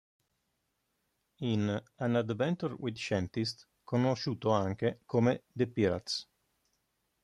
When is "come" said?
5.05-5.43